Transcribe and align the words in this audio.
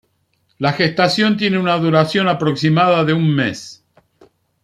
La 0.57 0.73
gestación 0.73 1.37
tiene 1.37 1.59
una 1.59 1.77
duración 1.77 2.27
aproximada 2.27 3.03
de 3.03 3.13
un 3.13 3.35
mes. 3.35 3.85